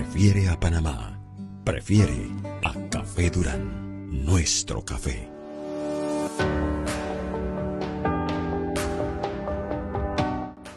Prefiere 0.00 0.48
a 0.48 0.58
Panamá. 0.58 1.20
Prefiere 1.62 2.30
a 2.64 2.72
Café 2.88 3.28
Durán. 3.28 4.24
Nuestro 4.24 4.82
café. 4.82 5.28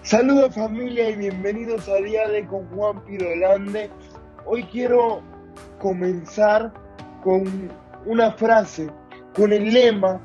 Saludos 0.02 0.54
familia 0.54 1.10
y 1.10 1.16
bienvenidos 1.16 1.88
a 1.88 1.96
Día 2.02 2.28
de 2.28 2.46
con 2.46 2.68
Juan 2.76 3.02
Pirolande. 3.06 3.90
Hoy 4.46 4.64
quiero 4.66 5.22
comenzar 5.80 6.74
con 7.24 7.72
una 8.06 8.34
frase, 8.34 8.90
con 9.34 9.54
el 9.54 9.74
lema 9.74 10.20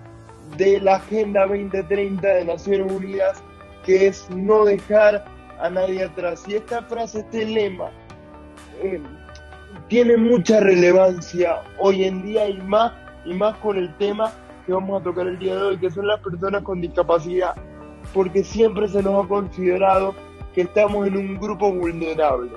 de 0.56 0.80
la 0.80 0.96
Agenda 0.96 1.46
2030 1.46 2.26
de 2.26 2.44
Naciones 2.44 2.92
Unidas, 2.92 3.44
que 3.86 4.08
es 4.08 4.28
no 4.30 4.64
dejar 4.64 5.24
a 5.60 5.70
nadie 5.70 6.02
atrás. 6.02 6.42
Y 6.48 6.56
esta 6.56 6.82
frase, 6.82 7.20
este 7.20 7.46
lema, 7.46 7.92
eh, 8.82 9.00
tiene 9.88 10.16
mucha 10.16 10.60
relevancia 10.60 11.62
hoy 11.78 12.04
en 12.04 12.22
día 12.22 12.48
y 12.48 12.60
más, 12.60 12.92
y 13.24 13.34
más 13.34 13.56
con 13.58 13.76
el 13.76 13.94
tema 13.96 14.32
que 14.66 14.72
vamos 14.72 15.00
a 15.00 15.04
tocar 15.04 15.26
el 15.26 15.38
día 15.38 15.56
de 15.56 15.62
hoy, 15.62 15.78
que 15.78 15.90
son 15.90 16.06
las 16.06 16.20
personas 16.20 16.62
con 16.62 16.80
discapacidad 16.80 17.54
porque 18.12 18.42
siempre 18.42 18.88
se 18.88 19.02
nos 19.02 19.24
ha 19.24 19.28
considerado 19.28 20.14
que 20.54 20.62
estamos 20.62 21.06
en 21.06 21.16
un 21.16 21.38
grupo 21.38 21.72
vulnerable. 21.72 22.50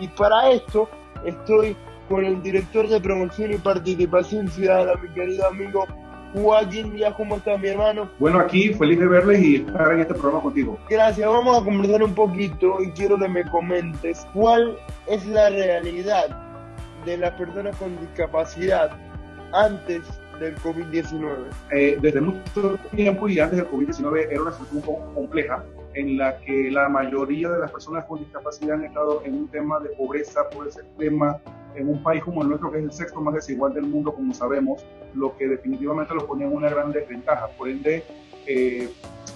Y 0.00 0.08
para 0.08 0.50
esto 0.50 0.88
estoy 1.24 1.76
con 2.08 2.24
el 2.24 2.42
director 2.42 2.88
de 2.88 3.00
promoción 3.00 3.52
y 3.52 3.58
participación 3.58 4.48
ciudadana, 4.48 5.00
mi 5.00 5.08
querido 5.10 5.46
amigo 5.46 5.86
Joaquín 6.34 6.92
Díaz. 6.92 7.14
¿Cómo 7.16 7.36
estás, 7.36 7.58
mi 7.60 7.68
hermano? 7.68 8.10
Bueno, 8.18 8.40
aquí 8.40 8.74
feliz 8.74 8.98
de 8.98 9.06
verles 9.06 9.42
y 9.42 9.56
estar 9.56 9.92
en 9.92 10.00
este 10.00 10.14
programa 10.14 10.42
contigo. 10.42 10.78
Gracias, 10.90 11.26
vamos 11.26 11.62
a 11.62 11.64
conversar 11.64 12.02
un 12.02 12.14
poquito 12.14 12.82
y 12.82 12.90
quiero 12.90 13.18
que 13.18 13.28
me 13.28 13.44
comentes 13.50 14.26
cuál 14.34 14.76
es 15.06 15.24
la 15.26 15.48
realidad 15.48 16.36
de 17.06 17.16
las 17.16 17.32
personas 17.32 17.76
con 17.76 17.98
discapacidad 18.00 18.90
antes 19.52 20.02
del 20.40 20.56
COVID-19? 20.56 21.36
Eh, 21.70 21.98
desde 22.00 22.20
mucho 22.20 22.78
tiempo 22.94 23.28
y 23.28 23.38
antes 23.38 23.58
del 23.58 23.68
COVID-19 23.68 24.28
era 24.30 24.42
una 24.42 24.52
situación 24.52 24.76
un 24.78 24.82
poco 24.82 25.14
compleja 25.14 25.64
en 25.94 26.18
la 26.18 26.36
que 26.38 26.70
la 26.70 26.88
mayoría 26.88 27.48
de 27.50 27.60
las 27.60 27.70
personas 27.70 28.04
con 28.06 28.18
discapacidad 28.18 28.76
han 28.76 28.84
estado 28.84 29.22
en 29.24 29.34
un 29.34 29.48
tema 29.48 29.78
de 29.80 29.90
pobreza, 29.90 30.48
pobreza 30.50 30.80
extrema, 30.80 31.38
en 31.74 31.88
un 31.88 32.02
país 32.02 32.22
como 32.22 32.42
el 32.42 32.48
nuestro, 32.48 32.70
que 32.70 32.78
es 32.78 32.84
el 32.84 32.92
sexto 32.92 33.20
más 33.20 33.34
desigual 33.34 33.74
del 33.74 33.84
mundo, 33.84 34.14
como 34.14 34.32
sabemos, 34.34 34.84
lo 35.14 35.36
que 35.36 35.48
definitivamente 35.48 36.14
los 36.14 36.24
ponía 36.24 36.46
en 36.46 36.54
una 36.54 36.68
gran 36.68 36.92
desventaja. 36.92 37.48
Por 37.56 37.68
ende, 37.68 38.04
eh, 38.46 38.88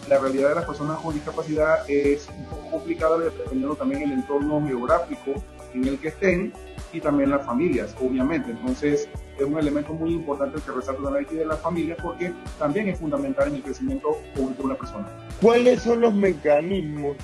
la 0.09 0.19
realidad 0.19 0.51
de 0.51 0.55
las 0.57 0.65
personas 0.65 0.99
con 0.99 1.15
discapacidad 1.15 1.89
es 1.89 2.29
un 2.37 2.45
poco 2.47 2.71
complicada 2.71 3.19
dependiendo 3.19 3.75
también 3.75 4.01
del 4.01 4.13
entorno 4.13 4.65
geográfico 4.67 5.35
en 5.75 5.85
el 5.85 5.99
que 5.99 6.09
estén 6.09 6.53
y 6.93 7.01
también 7.01 7.31
las 7.31 7.45
familias, 7.45 7.95
obviamente. 8.01 8.51
Entonces, 8.51 9.09
es 9.39 9.45
un 9.45 9.59
elemento 9.59 9.93
muy 9.93 10.15
importante 10.15 10.57
el 10.57 10.63
que 10.63 10.73
resalta 10.73 11.11
la 11.11 11.21
de 11.21 11.45
las 11.45 11.61
familias 11.61 11.99
porque 12.03 12.33
también 12.59 12.89
es 12.89 12.99
fundamental 12.99 13.49
en 13.49 13.57
el 13.57 13.63
crecimiento 13.63 14.19
de 14.35 14.63
una 14.63 14.75
persona. 14.75 15.07
¿Cuáles 15.41 15.83
son 15.83 16.01
los 16.01 16.15
mecanismos 16.15 17.17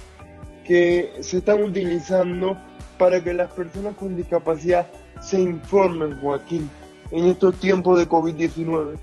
que 0.64 1.12
se 1.20 1.38
están 1.38 1.62
utilizando 1.62 2.56
para 2.98 3.22
que 3.22 3.34
las 3.34 3.52
personas 3.52 3.94
con 3.96 4.16
discapacidad 4.16 4.86
se 5.20 5.40
informen, 5.40 6.18
Joaquín, 6.20 6.70
en 7.10 7.26
estos 7.26 7.54
tiempos 7.56 7.98
de 7.98 8.08
COVID-19? 8.08 8.98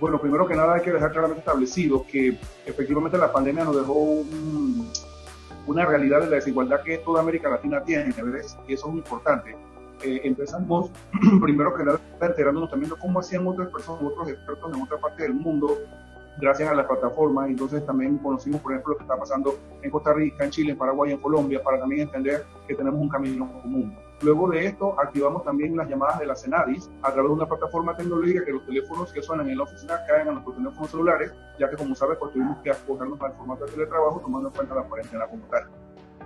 Bueno, 0.00 0.20
primero 0.20 0.46
que 0.46 0.54
nada 0.54 0.74
hay 0.74 0.82
que 0.82 0.92
dejar 0.92 1.12
claramente 1.12 1.40
establecido 1.40 2.06
que 2.10 2.38
efectivamente 2.64 3.18
la 3.18 3.32
pandemia 3.32 3.64
nos 3.64 3.76
dejó 3.76 4.24
una 5.66 5.84
realidad 5.84 6.20
de 6.20 6.26
la 6.26 6.36
desigualdad 6.36 6.82
que 6.82 6.98
toda 6.98 7.20
América 7.20 7.50
Latina 7.50 7.82
tiene, 7.84 8.14
y 8.66 8.72
eso 8.72 8.86
es 8.86 8.92
muy 8.92 8.98
importante 8.98 9.54
eh, 10.02 10.22
empezamos 10.24 10.90
primero 11.42 11.74
que 11.74 11.84
nada 11.84 12.00
enterándonos 12.20 12.70
también 12.70 12.90
de 12.90 12.96
cómo 12.96 13.20
hacían 13.20 13.46
otras 13.46 13.68
personas, 13.68 14.02
otros 14.02 14.30
expertos 14.30 14.74
en 14.74 14.82
otra 14.82 14.98
parte 14.98 15.24
del 15.24 15.34
mundo, 15.34 15.78
gracias 16.40 16.68
a 16.68 16.74
la 16.74 16.86
plataforma. 16.86 17.46
Entonces 17.46 17.84
también 17.84 18.18
conocimos, 18.18 18.60
por 18.60 18.72
ejemplo, 18.72 18.92
lo 18.92 18.98
que 18.98 19.04
está 19.04 19.16
pasando 19.16 19.54
en 19.82 19.90
Costa 19.90 20.12
Rica, 20.12 20.44
en 20.44 20.50
Chile, 20.50 20.72
en 20.72 20.78
Paraguay, 20.78 21.12
en 21.12 21.18
Colombia, 21.18 21.62
para 21.62 21.78
también 21.78 22.02
entender 22.02 22.44
que 22.66 22.74
tenemos 22.74 23.00
un 23.00 23.08
camino 23.08 23.50
común. 23.62 23.96
Luego 24.22 24.50
de 24.50 24.66
esto, 24.66 25.00
activamos 25.00 25.44
también 25.44 25.74
las 25.76 25.88
llamadas 25.88 26.18
de 26.18 26.26
la 26.26 26.36
CENADIS 26.36 26.90
a 27.02 27.10
través 27.10 27.30
de 27.30 27.34
una 27.36 27.46
plataforma 27.46 27.96
tecnológica 27.96 28.44
que 28.44 28.52
los 28.52 28.66
teléfonos 28.66 29.10
que 29.12 29.22
suenan 29.22 29.48
en 29.48 29.56
la 29.56 29.64
oficina 29.64 29.98
caen 30.06 30.28
a 30.28 30.32
nuestros 30.32 30.56
teléfonos 30.56 30.90
celulares, 30.90 31.32
ya 31.58 31.70
que 31.70 31.76
como 31.76 31.94
sabes, 31.94 32.18
pues 32.18 32.32
tuvimos 32.32 32.58
que 32.58 32.70
acogernos 32.70 33.18
al 33.22 33.32
formato 33.32 33.64
de 33.64 33.72
teletrabajo 33.72 34.20
tomando 34.20 34.48
en 34.48 34.54
cuenta 34.54 34.74
la 34.74 34.82
cuarentena 34.82 35.26
como 35.26 35.46
tal. 35.46 35.79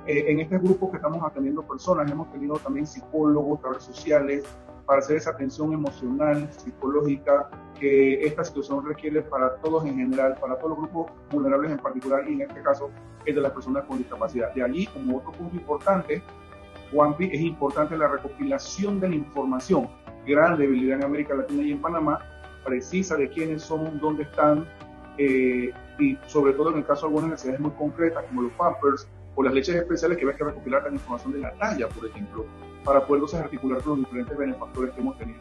Eh, 0.06 0.24
en 0.28 0.40
este 0.40 0.58
grupo 0.58 0.90
que 0.90 0.98
estamos 0.98 1.22
atendiendo 1.22 1.62
personas, 1.62 2.10
hemos 2.10 2.30
tenido 2.30 2.56
también 2.58 2.86
psicólogos, 2.86 3.62
redes 3.62 3.84
sociales, 3.84 4.44
para 4.84 4.98
hacer 4.98 5.16
esa 5.16 5.30
atención 5.30 5.72
emocional, 5.72 6.46
psicológica, 6.52 7.48
que 7.80 8.22
esta 8.26 8.44
situación 8.44 8.84
requiere 8.84 9.22
para 9.22 9.56
todos 9.56 9.84
en 9.86 9.96
general, 9.96 10.36
para 10.40 10.56
todos 10.58 10.70
los 10.70 10.78
grupos 10.78 11.12
vulnerables 11.30 11.72
en 11.72 11.78
particular, 11.78 12.28
y 12.28 12.34
en 12.34 12.42
este 12.42 12.60
caso 12.62 12.90
es 13.24 13.34
de 13.34 13.40
las 13.40 13.52
personas 13.52 13.84
con 13.84 13.96
discapacidad. 13.96 14.52
De 14.52 14.62
allí, 14.62 14.86
como 14.88 15.18
otro 15.18 15.32
punto 15.32 15.56
importante, 15.56 16.22
Juanpi, 16.92 17.30
es 17.32 17.40
importante 17.40 17.96
la 17.96 18.08
recopilación 18.08 19.00
de 19.00 19.08
la 19.08 19.14
información, 19.14 19.88
gran 20.26 20.58
debilidad 20.58 20.98
en 20.98 21.04
América 21.04 21.34
Latina 21.34 21.62
y 21.62 21.72
en 21.72 21.80
Panamá, 21.80 22.18
precisa 22.62 23.16
de 23.16 23.30
quiénes 23.30 23.62
son, 23.62 23.98
dónde 24.00 24.24
están, 24.24 24.66
eh, 25.16 25.72
y 25.98 26.18
sobre 26.26 26.52
todo 26.52 26.70
en 26.70 26.78
el 26.78 26.84
caso 26.84 27.02
de 27.02 27.08
algunas 27.08 27.30
necesidades 27.30 27.60
muy 27.60 27.70
concretas, 27.72 28.24
como 28.24 28.42
los 28.42 28.52
pampers, 28.52 29.08
o 29.34 29.42
las 29.42 29.54
leches 29.54 29.74
especiales 29.74 30.18
que 30.18 30.26
ves 30.26 30.36
que 30.36 30.44
recopilar 30.44 30.84
la 30.84 30.92
información 30.92 31.32
de 31.32 31.40
la 31.40 31.52
talla, 31.54 31.88
por 31.88 32.06
ejemplo, 32.06 32.46
para 32.84 33.04
poder 33.06 33.42
articular 33.42 33.82
con 33.82 34.00
los 34.00 34.06
diferentes 34.06 34.36
benefactores 34.36 34.94
que 34.94 35.00
hemos 35.00 35.18
tenido. 35.18 35.40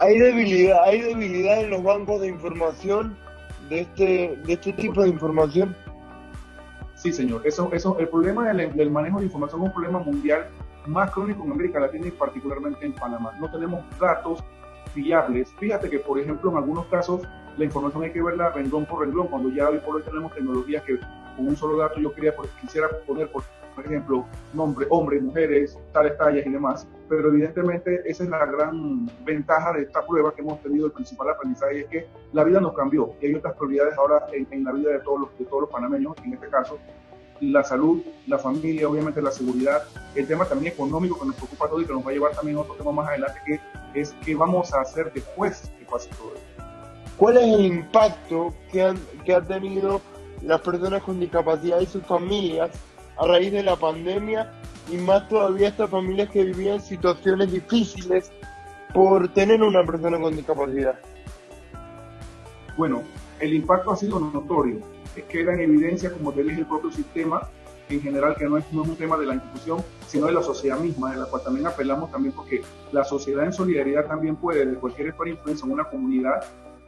¿Hay 0.00 0.18
debilidad, 0.18 0.82
¿Hay 0.84 1.00
debilidad 1.00 1.60
en 1.60 1.70
los 1.70 1.82
bancos 1.82 2.20
de 2.20 2.28
información 2.28 3.16
de 3.68 3.80
este, 3.80 4.38
de 4.44 4.52
este 4.52 4.72
tipo 4.74 5.02
de 5.02 5.08
información? 5.08 5.74
Sí, 6.94 7.12
señor. 7.12 7.42
Eso, 7.44 7.70
eso, 7.72 7.98
el 7.98 8.08
problema 8.08 8.52
del, 8.52 8.74
del 8.74 8.90
manejo 8.90 9.18
de 9.18 9.26
información 9.26 9.62
es 9.62 9.66
un 9.68 9.72
problema 9.72 9.98
mundial 9.98 10.46
más 10.86 11.10
crónico 11.10 11.44
en 11.44 11.52
América 11.52 11.80
Latina 11.80 12.06
y 12.06 12.10
particularmente 12.10 12.84
en 12.84 12.92
Panamá. 12.92 13.32
No 13.40 13.50
tenemos 13.50 13.84
datos 13.98 14.42
fiables. 14.94 15.52
Fíjate 15.58 15.90
que, 15.90 15.98
por 15.98 16.18
ejemplo, 16.18 16.50
en 16.50 16.56
algunos 16.58 16.86
casos 16.86 17.22
la 17.56 17.64
información 17.64 18.04
hay 18.04 18.12
que 18.12 18.22
verla 18.22 18.50
renglón 18.50 18.84
por 18.84 19.00
renglón, 19.00 19.28
cuando 19.28 19.48
ya 19.50 19.68
hoy 19.68 19.78
por 19.78 19.96
hoy 19.96 20.02
tenemos 20.02 20.32
tecnologías 20.34 20.82
que 20.84 20.98
con 21.36 21.48
un 21.48 21.56
solo 21.56 21.76
dato 21.76 22.00
yo 22.00 22.12
quería, 22.14 22.34
quisiera 22.60 22.88
poner, 23.06 23.30
por, 23.30 23.44
ejemplo, 23.84 24.24
nombre, 24.54 24.86
hombres, 24.88 25.22
mujeres, 25.22 25.78
tales 25.92 26.16
tallas 26.16 26.46
y 26.46 26.50
demás, 26.50 26.88
pero 27.10 27.28
evidentemente 27.28 28.00
esa 28.06 28.24
es 28.24 28.30
la 28.30 28.46
gran 28.46 29.06
ventaja 29.22 29.74
de 29.74 29.82
esta 29.82 30.04
prueba 30.06 30.34
que 30.34 30.40
hemos 30.40 30.62
tenido, 30.62 30.86
el 30.86 30.92
principal 30.92 31.28
aprendizaje 31.28 31.80
es 31.80 31.86
que 31.86 32.06
la 32.32 32.42
vida 32.42 32.58
nos 32.58 32.72
cambió 32.72 33.12
y 33.20 33.26
hay 33.26 33.34
otras 33.34 33.54
prioridades 33.54 33.96
ahora 33.98 34.26
en, 34.32 34.64
la 34.64 34.72
vida 34.72 34.92
de 34.92 35.00
todos, 35.00 35.20
los, 35.20 35.38
de 35.38 35.44
todos 35.44 35.62
los 35.62 35.70
panameños, 35.70 36.14
en 36.24 36.32
este 36.32 36.48
caso, 36.48 36.78
la 37.40 37.62
salud, 37.62 38.02
la 38.26 38.38
familia, 38.38 38.88
obviamente 38.88 39.20
la 39.20 39.30
seguridad, 39.30 39.82
el 40.14 40.26
tema 40.26 40.46
también 40.46 40.72
económico 40.72 41.20
que 41.20 41.26
nos 41.26 41.36
preocupa 41.36 41.68
todo 41.68 41.80
y 41.80 41.84
que 41.84 41.92
nos 41.92 42.04
va 42.04 42.10
a 42.10 42.14
llevar 42.14 42.32
también 42.32 42.56
a 42.56 42.60
otro 42.60 42.74
tema 42.74 42.92
más 42.92 43.08
adelante, 43.08 43.38
que 43.46 43.60
es 44.00 44.14
qué 44.24 44.34
vamos 44.34 44.72
a 44.72 44.80
hacer 44.80 45.12
después 45.12 45.70
que 45.78 45.84
pase 45.84 46.08
todo 46.16 46.34
esto. 46.34 46.46
¿Cuál 47.16 47.38
es 47.38 47.44
el 47.44 47.60
impacto 47.64 48.54
que, 48.70 48.82
han, 48.82 48.98
que 49.24 49.34
ha 49.34 49.40
tenido 49.40 50.00
las 50.46 50.60
personas 50.60 51.02
con 51.02 51.18
discapacidad 51.18 51.80
y 51.80 51.86
sus 51.86 52.04
familias 52.04 52.70
a 53.18 53.26
raíz 53.26 53.52
de 53.52 53.62
la 53.62 53.76
pandemia 53.76 54.52
y 54.90 54.96
más 54.96 55.28
todavía 55.28 55.68
estas 55.68 55.90
familias 55.90 56.30
que 56.30 56.44
vivían 56.44 56.80
situaciones 56.80 57.52
difíciles 57.52 58.30
por 58.94 59.28
tener 59.34 59.62
una 59.62 59.84
persona 59.84 60.18
con 60.18 60.36
discapacidad? 60.36 60.98
Bueno, 62.76 63.02
el 63.40 63.54
impacto 63.54 63.90
ha 63.90 63.96
sido 63.96 64.20
notorio. 64.20 64.78
Queda 65.28 65.54
en 65.54 65.60
evidencia, 65.60 66.12
como 66.12 66.32
te 66.32 66.42
dije, 66.42 66.60
el 66.60 66.66
propio 66.66 66.90
sistema 66.92 67.48
en 67.88 68.00
general, 68.00 68.36
que 68.36 68.44
no 68.46 68.58
es, 68.58 68.64
no 68.72 68.82
es 68.82 68.88
un 68.88 68.96
tema 68.96 69.16
de 69.16 69.26
la 69.26 69.34
institución, 69.34 69.82
sino 70.06 70.26
de 70.26 70.32
la 70.32 70.42
sociedad 70.42 70.78
misma, 70.78 71.12
de 71.12 71.18
la 71.18 71.26
cual 71.26 71.42
también 71.42 71.66
apelamos 71.66 72.10
también 72.10 72.34
porque 72.34 72.62
la 72.92 73.04
sociedad 73.04 73.44
en 73.44 73.52
solidaridad 73.52 74.06
también 74.06 74.36
puede, 74.36 74.66
de 74.66 74.74
cualquier 74.74 75.08
esfera 75.08 75.30
influencia 75.30 75.64
en 75.66 75.72
una 75.72 75.84
comunidad, 75.84 76.44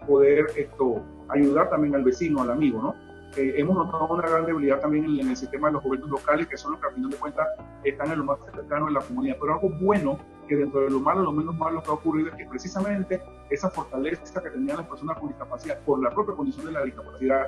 poder 0.06 0.46
esto, 0.56 1.02
ayudar 1.28 1.70
también 1.70 1.94
al 1.94 2.02
vecino, 2.02 2.42
al 2.42 2.50
amigo, 2.50 2.82
¿no? 2.82 3.07
Eh, 3.38 3.54
hemos 3.56 3.76
notado 3.76 4.08
una 4.08 4.26
gran 4.26 4.46
debilidad 4.46 4.80
también 4.80 5.04
en, 5.04 5.28
el 5.28 5.36
sistema 5.36 5.68
de 5.68 5.74
los 5.74 5.84
gobiernos 5.84 6.10
locales, 6.10 6.48
que 6.48 6.56
son 6.56 6.72
los 6.72 6.80
que 6.80 6.88
a 6.88 6.90
final 6.90 7.08
de 7.08 7.16
cuentas 7.18 7.46
están 7.84 8.10
en 8.10 8.18
lo 8.18 8.24
más 8.24 8.38
cercano 8.52 8.86
de 8.86 8.92
la 8.92 9.00
comunidad. 9.00 9.36
Pero 9.40 9.54
algo 9.54 9.70
bueno, 9.80 10.18
que 10.48 10.56
dentro 10.56 10.80
de 10.80 10.90
lo 10.90 10.98
malo, 10.98 11.22
lo 11.22 11.30
menos 11.30 11.54
malo 11.54 11.80
que 11.80 11.88
ha 11.88 11.94
ocurrido 11.94 12.30
es 12.30 12.34
que 12.34 12.46
precisamente 12.46 13.22
esa 13.48 13.70
fortaleza 13.70 14.42
que 14.42 14.50
tenían 14.50 14.78
las 14.78 14.88
personas 14.88 15.18
con 15.18 15.28
discapacidad, 15.28 15.78
por 15.82 16.02
la 16.02 16.10
propia 16.10 16.34
condición 16.34 16.66
de 16.66 16.72
la 16.72 16.82
discapacidad, 16.82 17.46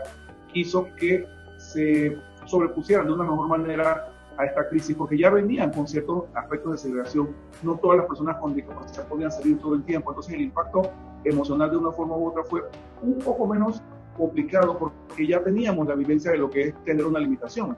hizo 0.55 0.87
que 0.97 1.27
se 1.57 2.17
sobrepusieran 2.45 3.07
de 3.07 3.13
una 3.13 3.25
mejor 3.25 3.49
manera 3.49 4.13
a 4.39 4.45
esta 4.45 4.69
crisis, 4.69 4.95
porque 4.97 5.19
ya 5.19 5.29
venían 5.29 5.73
con 5.73 5.89
ciertos 5.89 6.27
aspectos 6.35 6.71
de 6.71 6.79
segregación. 6.79 7.31
No 7.65 7.75
todas 7.79 7.99
las 7.99 8.07
personas 8.07 8.37
con 8.37 8.55
discapacidad 8.55 9.09
podían 9.09 9.33
salir 9.33 9.59
todo 9.59 9.75
el 9.75 9.83
tiempo, 9.83 10.13
entonces 10.13 10.35
el 10.35 10.43
impacto 10.43 10.83
emocional 11.25 11.69
de 11.69 11.79
una 11.79 11.91
forma 11.91 12.17
u 12.17 12.29
otra 12.29 12.45
fue 12.45 12.63
un 13.03 13.19
poco 13.19 13.49
menos 13.49 13.83
complicado 14.17 14.79
porque 14.79 15.27
ya 15.27 15.43
teníamos 15.43 15.87
la 15.89 15.95
vivencia 15.95 16.31
de 16.33 16.39
lo 16.39 16.51
que 16.51 16.69
es 16.69 16.85
tener 16.85 17.05
una 17.05 17.19
limitación. 17.19 17.77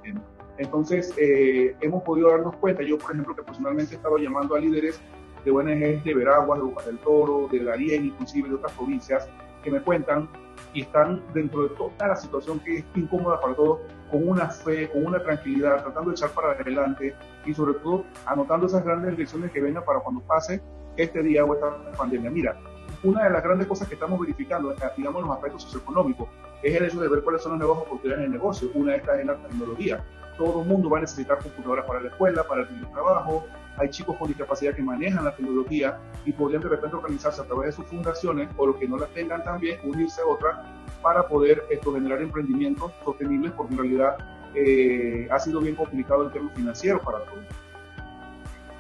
Entonces, 0.59 1.13
eh, 1.17 1.75
hemos 1.81 2.03
podido 2.03 2.31
darnos 2.31 2.57
cuenta, 2.57 2.83
yo 2.83 2.99
por 2.99 3.13
ejemplo 3.13 3.35
que 3.35 3.43
personalmente 3.43 3.95
he 3.95 3.97
estado 3.97 4.19
llamando 4.19 4.55
a 4.55 4.61
líderes 4.61 5.01
de 5.45 5.51
ONGs 5.51 6.05
de 6.05 6.15
Veraguas, 6.15 6.59
de 6.59 6.65
Bocas 6.65 6.87
del 6.87 6.99
Toro, 6.99 7.49
de 7.51 7.65
Darién, 7.65 8.07
inclusive 8.07 8.49
de 8.49 8.55
otras 8.57 8.73
provincias, 8.73 9.29
que 9.63 9.71
me 9.71 9.81
cuentan 9.81 10.29
y 10.75 10.83
están 10.83 11.23
dentro 11.35 11.65
de 11.65 11.69
toda 11.71 12.09
la 12.09 12.17
situación 12.17 12.61
que 12.61 12.79
es 12.79 12.85
incómoda 12.95 13.41
para 13.41 13.55
todos, 13.55 13.81
con 14.11 14.29
una 14.29 14.49
fe, 14.49 14.91
con 14.91 15.07
una 15.07 15.23
tranquilidad, 15.23 15.83
tratando 15.83 16.11
de 16.11 16.17
echar 16.17 16.31
para 16.31 16.53
adelante 16.53 17.15
y 17.47 17.55
sobre 17.55 17.75
todo 17.81 18.05
anotando 18.27 18.67
esas 18.67 18.85
grandes 18.85 19.19
lecciones 19.19 19.51
que 19.51 19.61
vengan 19.61 19.85
para 19.85 20.01
cuando 20.01 20.21
pase 20.23 20.61
este 20.97 21.23
día 21.23 21.45
o 21.45 21.55
esta 21.55 21.93
pandemia. 21.97 22.31
Mira, 22.31 22.57
una 23.03 23.25
de 23.25 23.31
las 23.31 23.43
grandes 23.43 23.67
cosas 23.67 23.89
que 23.89 23.95
estamos 23.95 24.19
verificando, 24.21 24.75
digamos, 24.97 25.23
los 25.23 25.31
aspectos 25.33 25.63
socioeconómicos, 25.65 26.29
es 26.63 26.75
el 26.75 26.85
hecho 26.85 27.01
de 27.01 27.09
ver 27.09 27.23
cuáles 27.23 27.43
son 27.43 27.53
las 27.53 27.61
nuevas 27.61 27.79
oportunidades 27.79 28.25
en 28.25 28.33
el 28.33 28.39
negocio. 28.39 28.69
Una 28.75 28.93
de 28.93 28.99
estas 28.99 29.19
es 29.19 29.27
la 29.27 29.37
tecnología. 29.37 30.05
Todo 30.39 30.63
el 30.63 30.69
mundo 30.69 30.89
va 30.89 30.99
a 30.99 31.01
necesitar 31.01 31.39
computadoras 31.39 31.85
para 31.87 32.01
la 32.01 32.09
escuela, 32.09 32.45
para 32.45 32.63
el 32.63 32.91
trabajo. 32.93 33.47
Hay 33.77 33.91
chicos 33.91 34.17
con 34.17 34.29
discapacidad 34.29 34.75
que 34.75 34.83
manejan 34.83 35.25
la 35.25 35.35
tecnología 35.35 35.99
y 36.25 36.33
podrían 36.33 36.63
de 36.63 36.69
repente 36.69 36.97
organizarse 36.97 37.41
a 37.41 37.45
través 37.45 37.67
de 37.67 37.73
sus 37.73 37.87
fundaciones 37.87 38.49
o 38.57 38.67
los 38.67 38.77
que 38.77 38.87
no 38.87 38.99
las 38.99 39.11
tengan 39.11 39.43
también, 39.43 39.81
unirse 39.83 40.21
a 40.21 40.27
otras 40.27 40.59
para 41.03 41.27
poder 41.27 41.65
esto, 41.71 41.93
generar 41.95 42.23
emprendimientos 42.23 42.93
sostenibles, 43.05 43.53
porque 43.53 43.75
en 43.75 43.79
realidad 43.79 44.17
eh, 44.55 45.27
ha 45.31 45.39
sido 45.39 45.61
bien 45.61 45.75
complicado 45.75 46.27
el 46.27 46.33
tema 46.33 46.51
financiero 46.55 47.01
para 47.01 47.19
todos. 47.25 47.45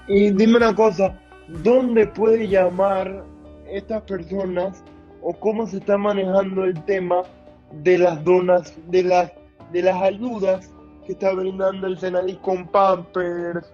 Y 0.06 0.30
dime 0.30 0.56
una 0.58 0.74
cosa, 0.74 1.14
¿dónde 1.48 2.06
puede 2.06 2.48
llamar 2.48 3.24
estas 3.72 4.02
personas 4.02 4.82
o 5.22 5.32
cómo 5.32 5.66
se 5.66 5.78
está 5.78 5.96
manejando 5.96 6.64
el 6.64 6.82
tema 6.84 7.22
de 7.82 7.98
las 7.98 8.22
donas, 8.24 8.74
de 8.88 9.02
las, 9.02 9.32
de 9.72 9.82
las 9.82 10.02
ayudas 10.02 10.70
que 11.06 11.12
está 11.12 11.32
brindando 11.32 11.86
el 11.86 11.98
Senadis 11.98 12.36
con 12.38 12.66
Pampers, 12.69 13.66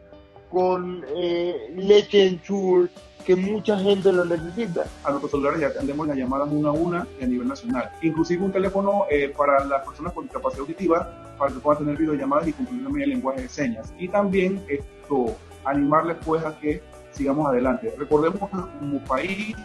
con 0.51 1.05
eh, 1.17 1.73
leche 1.77 2.27
en 2.27 2.43
sur, 2.43 2.89
que 3.27 3.37
mucha 3.37 3.79
gente 3.79 4.11
lo 4.13 4.25
necesita. 4.25 4.87
A 5.05 5.11
nuestros 5.11 5.33
celulares 5.33 5.61
ya 5.61 5.67
atendemos 5.67 6.07
las 6.07 6.17
llamadas 6.17 6.49
una 6.51 6.69
a 6.71 6.73
una 6.73 7.07
a 7.21 7.27
nivel 7.27 7.49
nacional. 7.49 7.91
Inclusive 8.01 8.45
un 8.45 8.53
teléfono 8.53 9.05
eh, 9.11 9.33
para 9.37 9.65
las 9.65 9.85
personas 9.85 10.13
con 10.15 10.25
discapacidad 10.25 10.63
auditiva, 10.63 11.35
para 11.39 11.53
que 11.53 11.61
puedan 11.61 11.85
tener 11.85 11.99
videollamadas 11.99 12.49
y 12.49 12.53
cumplir 12.53 12.83
también 12.83 13.05
el 13.05 13.11
lenguaje 13.11 13.43
de 13.43 13.49
señas. 13.49 13.93
Y 13.99 14.09
también 14.09 14.65
esto, 14.69 15.37
animarles 15.65 16.17
pues 16.25 16.45
a 16.45 16.59
que 16.59 16.83
sigamos 17.13 17.47
adelante. 17.49 17.95
Recordemos 17.99 18.51
que 18.51 18.79
como 18.79 19.05
país 19.05 19.57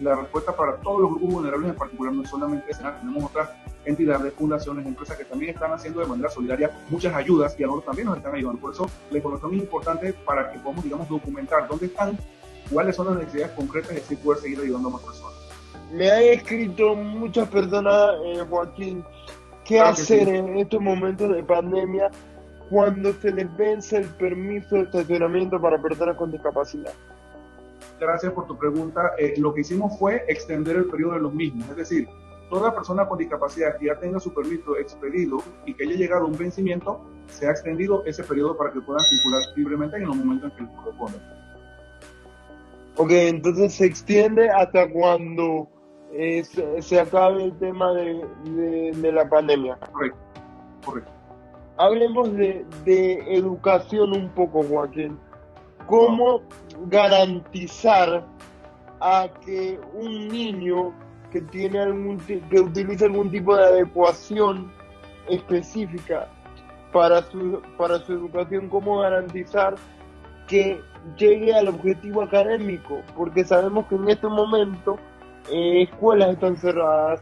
la 0.00 0.14
respuesta 0.14 0.54
para 0.54 0.76
todos 0.76 1.00
los 1.00 1.10
grupos 1.10 1.34
vulnerables 1.34 1.70
en 1.70 1.76
particular 1.76 2.12
no 2.12 2.22
es 2.22 2.30
solamente 2.30 2.72
Senado, 2.72 2.98
tenemos 3.00 3.24
otras 3.24 3.50
entidades, 3.84 4.32
fundaciones, 4.34 4.86
empresas 4.86 5.16
que 5.16 5.24
también 5.24 5.54
están 5.54 5.72
haciendo 5.72 6.00
de 6.00 6.06
manera 6.06 6.28
solidaria 6.28 6.70
muchas 6.88 7.14
ayudas 7.14 7.56
y 7.58 7.62
a 7.62 7.66
nosotros 7.66 7.86
también 7.86 8.06
nos 8.06 8.18
están 8.18 8.34
ayudando. 8.34 8.60
Por 8.60 8.74
eso 8.74 8.88
la 9.10 9.16
información 9.16 9.54
es 9.54 9.60
importante 9.60 10.12
para 10.12 10.52
que 10.52 10.58
podamos, 10.58 10.84
digamos, 10.84 11.08
documentar 11.08 11.66
dónde 11.68 11.86
están, 11.86 12.16
cuáles 12.70 12.96
son 12.96 13.06
las 13.06 13.16
necesidades 13.16 13.52
concretas 13.52 13.92
y 13.94 13.96
así 13.96 14.16
poder 14.16 14.40
seguir 14.40 14.60
ayudando 14.60 14.88
a 14.88 14.92
más 14.92 15.02
personas. 15.02 15.34
Me 15.92 16.10
han 16.10 16.22
escrito 16.22 16.94
muchas 16.94 17.48
personas, 17.48 18.10
eh, 18.26 18.44
Joaquín, 18.48 19.02
qué 19.64 19.80
hacer 19.80 20.28
en 20.28 20.58
estos 20.58 20.80
momentos 20.80 21.34
de 21.34 21.42
pandemia 21.42 22.10
cuando 22.70 23.12
se 23.14 23.32
les 23.32 23.56
vence 23.56 23.96
el 23.96 24.06
permiso 24.06 24.76
de 24.76 24.82
estacionamiento 24.82 25.60
para 25.60 25.80
personas 25.80 26.16
con 26.16 26.30
discapacidad 26.30 26.92
gracias 27.98 28.32
por 28.32 28.46
tu 28.46 28.56
pregunta. 28.56 29.12
Eh, 29.18 29.34
lo 29.38 29.52
que 29.52 29.62
hicimos 29.62 29.98
fue 29.98 30.24
extender 30.28 30.76
el 30.76 30.86
periodo 30.86 31.14
de 31.14 31.20
los 31.20 31.34
mismos, 31.34 31.68
es 31.70 31.76
decir, 31.76 32.08
toda 32.50 32.74
persona 32.74 33.06
con 33.06 33.18
discapacidad 33.18 33.76
que 33.76 33.86
ya 33.86 33.98
tenga 33.98 34.18
su 34.20 34.32
permiso 34.32 34.76
expedido 34.76 35.38
y 35.66 35.74
que 35.74 35.84
haya 35.84 35.96
llegado 35.96 36.24
a 36.24 36.28
un 36.28 36.38
vencimiento, 36.38 37.00
se 37.26 37.46
ha 37.46 37.50
extendido 37.50 38.04
ese 38.06 38.24
periodo 38.24 38.56
para 38.56 38.72
que 38.72 38.80
puedan 38.80 39.04
circular 39.04 39.42
libremente 39.54 39.96
en 39.96 40.06
los 40.06 40.16
momentos 40.16 40.50
en 40.52 40.56
que 40.56 40.62
les 40.62 40.72
corresponde. 40.80 41.18
Ok, 42.96 43.10
entonces 43.10 43.74
se 43.74 43.84
extiende 43.84 44.48
hasta 44.48 44.90
cuando 44.90 45.68
eh, 46.12 46.42
se, 46.80 46.98
acabe 46.98 47.44
el 47.44 47.58
tema 47.58 47.92
de, 47.92 48.92
de, 48.96 49.12
la 49.12 49.28
pandemia. 49.28 49.78
Correcto, 49.92 50.18
correcto. 50.84 51.17
Hablemos 51.78 52.34
de, 52.34 52.66
educación 53.28 54.12
un 54.12 54.28
poco, 54.30 54.64
Joaquín. 54.64 55.16
¿Cómo 55.86 56.42
garantizar 56.86 58.26
a 59.00 59.28
que 59.44 59.78
un 59.94 60.28
niño 60.28 60.92
que 61.30 61.40
tiene 61.40 61.78
algún 61.78 62.18
que 62.18 62.60
utiliza 62.60 63.04
algún 63.04 63.30
tipo 63.30 63.54
de 63.54 63.64
adecuación 63.64 64.72
específica 65.28 66.28
para 66.92 67.22
su 67.22 67.62
para 67.76 67.98
su 68.00 68.14
educación 68.14 68.68
cómo 68.68 68.98
garantizar 69.00 69.76
que 70.48 70.80
llegue 71.16 71.54
al 71.54 71.68
objetivo 71.68 72.22
académico 72.22 73.02
porque 73.14 73.44
sabemos 73.44 73.86
que 73.86 73.94
en 73.94 74.08
este 74.08 74.26
momento 74.26 74.98
eh, 75.52 75.82
escuelas 75.82 76.30
están 76.30 76.56
cerradas 76.56 77.20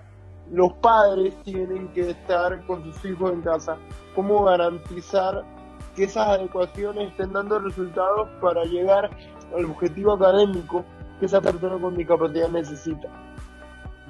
los 0.50 0.72
padres 0.74 1.34
tienen 1.42 1.88
que 1.88 2.10
estar 2.10 2.64
con 2.66 2.82
sus 2.84 3.04
hijos 3.04 3.32
en 3.32 3.42
casa 3.42 3.76
cómo 4.14 4.44
garantizar 4.44 5.44
que 5.94 6.04
esas 6.04 6.28
adecuaciones 6.28 7.10
estén 7.10 7.32
dando 7.32 7.58
resultados 7.58 8.28
para 8.40 8.64
llegar 8.64 9.10
al 9.56 9.64
objetivo 9.64 10.12
académico 10.12 10.84
que 11.18 11.26
esa 11.26 11.40
persona 11.40 11.78
con 11.78 11.96
discapacidad 11.96 12.48
necesita. 12.48 13.08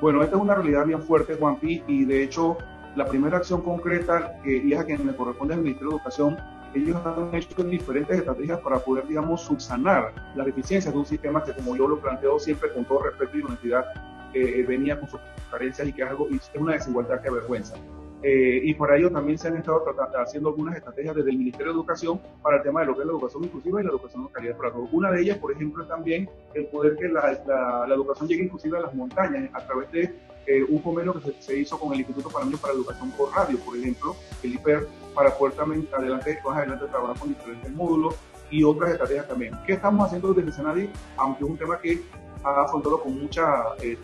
Bueno, 0.01 0.23
esta 0.23 0.37
es 0.37 0.43
una 0.43 0.55
realidad 0.55 0.85
bien 0.85 1.03
fuerte, 1.03 1.37
Juanpi, 1.37 1.83
y 1.87 2.05
de 2.05 2.25
hecho 2.25 2.59
la 2.97 3.07
primera 3.07 3.39
acción 3.39 3.63
concreta, 3.63 4.41
que, 4.43 4.57
y 4.59 4.73
es 4.73 4.81
a 4.81 4.85
quien 4.85 5.07
le 5.07 5.15
corresponde 5.15 5.55
al 5.55 5.61
Ministerio 5.61 5.91
de 5.91 5.97
Educación, 5.97 6.37
ellos 6.75 6.97
han 7.05 7.35
hecho 7.35 7.63
diferentes 7.63 8.19
estrategias 8.19 8.61
para 8.61 8.79
poder, 8.79 9.07
digamos, 9.07 9.43
subsanar 9.43 10.13
las 10.35 10.47
deficiencias 10.47 10.93
de 10.93 11.01
un 11.01 11.07
sistema 11.07 11.43
que, 11.43 11.53
como 11.53 11.77
yo 11.77 11.89
lo 11.89 11.99
planteo 11.99 12.39
siempre 12.39 12.71
con 12.73 12.85
todo 12.85 13.05
respeto 13.05 13.39
y 13.39 13.43
honestidad, 13.43 13.85
eh, 14.37 14.65
venía 14.67 14.99
con 14.99 15.09
sus 15.09 15.21
carencias 15.51 15.89
y 15.89 15.93
que 15.93 16.03
es 16.03 16.09
algo, 16.09 16.29
es 16.29 16.51
una 16.55 16.75
desigualdad 16.75 17.21
que 17.23 17.29
avergüenza. 17.29 17.77
Eh, 18.23 18.61
y 18.65 18.75
por 18.75 18.93
ello 18.95 19.11
también 19.11 19.39
se 19.39 19.49
han 19.49 19.57
estado 19.57 19.85
haciendo 20.19 20.49
algunas 20.49 20.77
estrategias 20.77 21.15
desde 21.15 21.31
el 21.31 21.39
Ministerio 21.39 21.73
de 21.73 21.79
Educación 21.79 22.21
para 22.43 22.57
el 22.57 22.63
tema 22.63 22.81
de 22.81 22.87
lo 22.87 22.95
que 22.95 23.01
es 23.01 23.07
la 23.07 23.13
educación 23.13 23.45
inclusiva 23.45 23.81
y 23.81 23.85
la 23.85 23.91
educación 23.91 24.25
de 24.25 24.33
calidad 24.33 24.57
para 24.57 24.73
todos. 24.73 24.89
Una 24.93 25.11
de 25.11 25.23
ellas, 25.23 25.39
por 25.39 25.53
ejemplo, 25.53 25.83
es 25.83 25.89
también 25.89 26.29
el 26.55 26.67
poder 26.67 26.97
que 26.97 27.09
la, 27.09 27.39
la, 27.87 27.95
educación 27.95 28.29
llegue 28.29 28.45
inclusive 28.45 28.79
a 28.79 28.81
las 28.81 28.95
montañas 28.95 29.49
a 29.53 29.65
través 29.67 29.93
de 29.93 30.15
eh, 30.47 30.65
un 30.69 30.79
convenio 30.79 31.13
que 31.15 31.35
se, 31.41 31.59
hizo 31.59 31.79
con 31.79 31.93
el 31.93 32.01
Instituto 32.01 32.29
Panameño 32.31 32.59
para 32.59 32.73
la 32.73 32.81
Educación 32.81 33.11
por 33.13 33.33
Radio, 33.33 33.59
por 33.59 33.77
ejemplo, 33.77 34.17
el 34.43 34.55
IPER, 34.55 34.89
para 35.15 35.37
poder 35.37 35.55
también 35.55 35.89
adelante, 35.97 36.39
más 36.45 36.59
adelante 36.59 36.87
trabajar 36.87 37.19
con 37.19 37.29
diferentes 37.29 37.71
módulos 37.73 38.17
y 38.51 38.65
otras 38.65 38.93
estrategias 38.93 39.29
también. 39.29 39.55
¿Qué 39.67 39.75
estamos 39.75 40.07
haciendo 40.07 40.33
desde 40.33 40.53
Senadi? 40.53 40.91
Aunque 41.17 41.45
es 41.45 41.51
un 41.51 41.59
tema 41.59 41.79
que 41.81 42.03
ha 42.47 42.63
afrontado 42.63 43.01
con 43.01 43.21
mucha, 43.21 43.65
eh, 43.83 43.99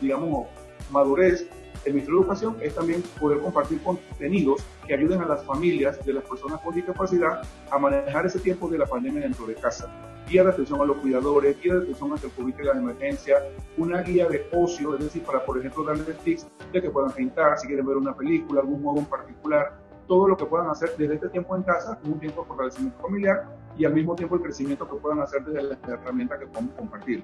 digamos, 0.00 0.46
madurez, 0.90 1.48
el 1.84 1.94
Ministerio 1.94 2.20
de 2.20 2.24
Educación 2.24 2.56
es 2.60 2.74
también 2.74 3.02
poder 3.20 3.40
compartir 3.40 3.80
contenidos 3.82 4.62
que 4.86 4.94
ayuden 4.94 5.22
a 5.22 5.26
las 5.26 5.44
familias 5.44 6.04
de 6.04 6.12
las 6.12 6.24
personas 6.24 6.60
con 6.60 6.74
discapacidad 6.74 7.42
a 7.70 7.78
manejar 7.78 8.26
ese 8.26 8.40
tiempo 8.40 8.68
de 8.68 8.78
la 8.78 8.86
pandemia 8.86 9.22
dentro 9.22 9.46
de 9.46 9.54
casa. 9.54 9.90
Guía 10.28 10.44
de 10.44 10.50
atención 10.50 10.80
a 10.80 10.84
los 10.84 10.98
cuidadores, 10.98 11.60
guía 11.60 11.74
de 11.74 11.82
atención 11.82 12.12
ante 12.12 12.26
el 12.26 12.32
COVID 12.32 12.54
y 12.58 12.62
la 12.62 12.72
emergencia, 12.72 13.36
una 13.76 14.02
guía 14.02 14.28
de 14.28 14.46
ocio, 14.52 14.94
es 14.96 15.04
decir, 15.04 15.22
para, 15.22 15.44
por 15.44 15.58
ejemplo, 15.58 15.84
darles 15.84 16.18
tips 16.18 16.46
de 16.72 16.82
que 16.82 16.90
puedan 16.90 17.12
pintar, 17.12 17.58
si 17.58 17.66
quieren 17.66 17.86
ver 17.86 17.96
una 17.96 18.14
película, 18.14 18.60
algún 18.60 18.82
juego 18.82 18.98
en 18.98 19.06
particular, 19.06 19.78
todo 20.06 20.28
lo 20.28 20.36
que 20.36 20.44
puedan 20.46 20.68
hacer 20.68 20.94
desde 20.98 21.14
este 21.14 21.28
tiempo 21.28 21.56
en 21.56 21.62
casa, 21.62 21.98
un 22.04 22.18
tiempo 22.18 22.42
de 22.42 22.48
fortalecimiento 22.48 23.00
familiar 23.00 23.46
y 23.76 23.84
al 23.84 23.94
mismo 23.94 24.14
tiempo 24.16 24.34
el 24.34 24.42
crecimiento 24.42 24.88
que 24.88 24.96
puedan 24.96 25.20
hacer 25.20 25.44
desde 25.44 25.62
la 25.62 25.78
herramienta 25.86 26.38
que 26.38 26.46
podemos 26.46 26.74
compartir. 26.74 27.22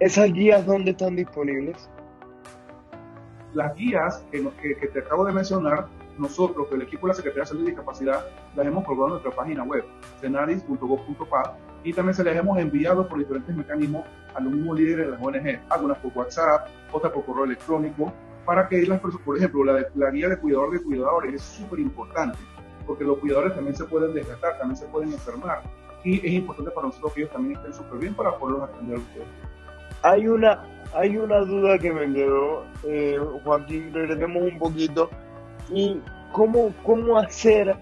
¿Esas 0.00 0.32
guías 0.32 0.66
dónde 0.66 0.92
están 0.92 1.14
disponibles? 1.14 1.88
las 3.52 3.74
guías 3.74 4.24
que, 4.30 4.86
te 4.92 4.98
acabo 5.00 5.24
de 5.24 5.32
mencionar, 5.32 5.86
nosotros, 6.18 6.68
el 6.72 6.82
equipo 6.82 7.06
de 7.06 7.12
la 7.12 7.14
Secretaría 7.14 7.42
de 7.42 7.48
Salud 7.48 7.62
y 7.62 7.66
Discapacidad, 7.66 8.24
las 8.54 8.66
hemos 8.66 8.84
colgado 8.84 9.06
en 9.06 9.12
nuestra 9.12 9.30
página 9.32 9.64
web, 9.64 9.84
cenadis.gov.pa, 10.20 11.56
y 11.82 11.92
también 11.92 12.14
se 12.14 12.24
las 12.24 12.36
hemos 12.36 12.58
enviado 12.58 13.08
por 13.08 13.18
diferentes 13.18 13.54
mecanismos 13.56 14.04
a 14.34 14.40
los 14.40 14.52
mismos 14.52 14.78
líderes 14.78 15.06
de 15.06 15.12
las 15.12 15.22
ONG, 15.22 15.60
algunas 15.70 15.98
por 15.98 16.12
WhatsApp, 16.14 16.68
otras 16.92 17.12
por 17.12 17.24
correo 17.24 17.44
electrónico, 17.44 18.12
para 18.44 18.68
que 18.68 18.82
las 18.86 19.00
personas, 19.00 19.24
por 19.24 19.36
ejemplo, 19.36 19.64
la, 19.64 19.86
la 19.94 20.10
guía 20.10 20.28
de 20.28 20.38
cuidador 20.38 20.72
de 20.72 20.82
cuidadores 20.82 21.34
es 21.34 21.42
súper 21.42 21.80
importante, 21.80 22.38
porque 22.86 23.04
los 23.04 23.18
cuidadores 23.18 23.54
también 23.54 23.74
se 23.74 23.84
pueden 23.84 24.12
desgastar, 24.12 24.58
también 24.58 24.76
se 24.76 24.86
pueden 24.86 25.12
enfermar, 25.12 25.62
y 26.04 26.18
es 26.26 26.32
importante 26.32 26.70
para 26.70 26.88
nosotros 26.88 27.14
que 27.14 27.20
ellos 27.22 27.32
también 27.32 27.56
estén 27.56 27.72
súper 27.72 27.98
bien 27.98 28.14
para 28.14 28.36
poderlos 28.36 28.68
atender 28.68 28.96
a 28.96 29.00
ustedes. 29.00 29.59
Hay 30.02 30.26
una 30.26 30.62
hay 30.94 31.16
una 31.16 31.38
duda 31.40 31.78
que 31.78 31.92
me 31.92 32.12
quedó, 32.12 32.64
eh, 32.84 33.18
Joaquín, 33.44 33.92
regresemos 33.92 34.42
un 34.42 34.58
poquito. 34.58 35.08
¿Y 35.72 36.00
cómo, 36.32 36.72
cómo 36.82 37.18
hacer 37.18 37.76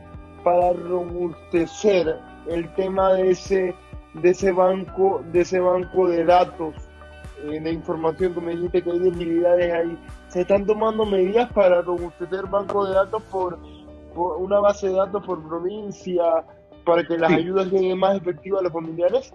para 0.44 0.72
robustecer 0.72 2.16
el 2.48 2.72
tema 2.74 3.14
de 3.14 3.30
ese, 3.30 3.74
de 4.14 4.30
ese 4.30 4.52
banco, 4.52 5.22
de 5.32 5.40
ese 5.40 5.58
banco 5.60 6.08
de 6.08 6.24
datos, 6.24 6.74
eh, 7.44 7.60
de 7.60 7.72
información 7.72 8.34
que 8.34 8.40
me 8.40 8.56
dijiste 8.56 8.82
que 8.82 8.90
hay 8.90 8.98
debilidades 8.98 9.72
ahí? 9.72 9.98
¿Se 10.28 10.42
están 10.42 10.66
tomando 10.66 11.06
medidas 11.06 11.50
para 11.52 11.80
robustecer 11.80 12.46
banco 12.46 12.86
de 12.86 12.94
datos 12.94 13.22
por, 13.30 13.58
una 14.14 14.58
base 14.60 14.88
de 14.88 14.94
datos 14.94 15.24
por 15.24 15.46
provincia 15.48 16.24
para 16.84 17.04
que 17.04 17.16
las 17.16 17.30
ayudas 17.30 17.68
lleguen 17.68 17.98
más 17.98 18.16
efectivas 18.16 18.60
a 18.60 18.64
los 18.64 18.72
familiares? 18.72 19.32